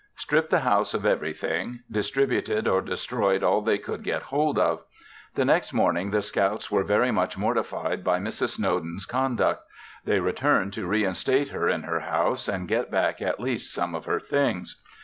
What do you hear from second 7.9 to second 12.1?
by Mrs. Snowden's conduct; they returned to reinstate her in her